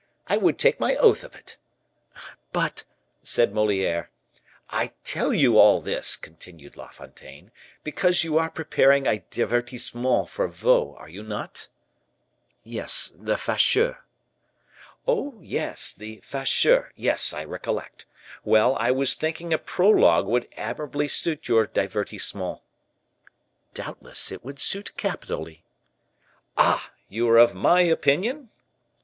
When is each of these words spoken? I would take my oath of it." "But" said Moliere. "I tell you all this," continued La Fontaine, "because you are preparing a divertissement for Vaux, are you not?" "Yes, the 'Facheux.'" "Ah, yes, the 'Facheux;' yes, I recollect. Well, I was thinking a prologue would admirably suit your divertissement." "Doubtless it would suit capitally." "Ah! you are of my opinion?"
I 0.25 0.35
would 0.35 0.57
take 0.57 0.79
my 0.79 0.95
oath 0.95 1.23
of 1.23 1.35
it." 1.35 1.59
"But" 2.51 2.85
said 3.21 3.53
Moliere. 3.53 4.09
"I 4.67 4.93
tell 5.03 5.31
you 5.31 5.59
all 5.59 5.79
this," 5.79 6.17
continued 6.17 6.75
La 6.75 6.87
Fontaine, 6.89 7.51
"because 7.83 8.23
you 8.23 8.39
are 8.39 8.49
preparing 8.49 9.05
a 9.05 9.19
divertissement 9.29 10.27
for 10.29 10.47
Vaux, 10.47 10.99
are 10.99 11.07
you 11.07 11.21
not?" 11.21 11.69
"Yes, 12.63 13.13
the 13.15 13.35
'Facheux.'" 13.37 13.95
"Ah, 15.07 15.31
yes, 15.39 15.93
the 15.93 16.19
'Facheux;' 16.21 16.89
yes, 16.95 17.31
I 17.31 17.43
recollect. 17.43 18.07
Well, 18.43 18.75
I 18.79 18.89
was 18.89 19.13
thinking 19.13 19.53
a 19.53 19.59
prologue 19.59 20.25
would 20.25 20.47
admirably 20.57 21.09
suit 21.09 21.47
your 21.47 21.67
divertissement." 21.67 22.61
"Doubtless 23.75 24.31
it 24.31 24.43
would 24.43 24.59
suit 24.59 24.97
capitally." 24.97 25.63
"Ah! 26.57 26.91
you 27.07 27.29
are 27.29 27.37
of 27.37 27.53
my 27.53 27.81
opinion?" 27.81 28.49